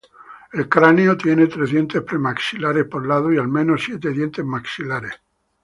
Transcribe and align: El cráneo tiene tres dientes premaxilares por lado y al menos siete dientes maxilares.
El 0.51 0.67
cráneo 0.67 1.15
tiene 1.15 1.45
tres 1.45 1.69
dientes 1.69 2.01
premaxilares 2.01 2.85
por 2.85 3.05
lado 3.05 3.31
y 3.31 3.37
al 3.37 3.47
menos 3.47 3.83
siete 3.83 4.09
dientes 4.09 4.43
maxilares. 4.43 5.13